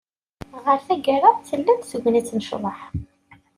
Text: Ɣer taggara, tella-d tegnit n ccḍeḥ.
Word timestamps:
Ɣer 0.65 0.79
taggara, 0.87 1.31
tella-d 1.47 1.81
tegnit 1.89 2.29
n 2.37 2.39
ccḍeḥ. 2.45 2.79